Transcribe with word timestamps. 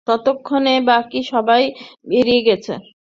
ততক্ষণে 0.07 0.73
বাকি 0.89 1.19
সবাই 1.31 1.63
বেরিয়ে 2.09 2.41
গেছে। 2.47 2.73